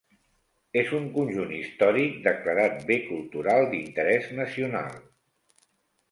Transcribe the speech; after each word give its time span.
És 0.81 0.91
un 0.99 1.03
conjunt 1.17 1.51
històric 1.57 2.15
declarat 2.27 2.81
bé 2.87 2.97
cultural 3.09 3.67
d'interès 3.75 4.31
nacional. 4.39 4.97